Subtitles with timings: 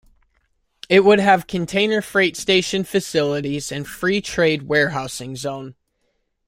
[0.89, 5.75] It would have container freight station facilities and free trade warehousing zone.